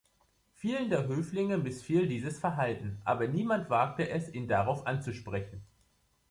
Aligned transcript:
Vielen 0.55 0.89
der 0.89 1.07
Höflinge 1.07 1.59
missfiel 1.59 2.07
dieses 2.07 2.39
Verhalten, 2.39 2.99
aber 3.05 3.27
niemand 3.27 3.69
wagte 3.69 4.09
es, 4.09 4.33
ihn 4.33 4.47
darauf 4.47 4.87
anzusprechen. 4.87 5.63